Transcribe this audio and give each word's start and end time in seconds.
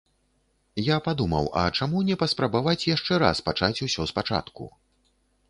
Я 0.85 0.95
падумаў, 1.07 1.49
а 1.63 1.65
чаму 1.79 2.01
не 2.07 2.15
паспрабаваць 2.23 2.87
яшчэ 2.95 3.21
раз 3.27 3.45
пачаць 3.51 3.83
усё 3.91 4.09
спачатку. 4.15 4.63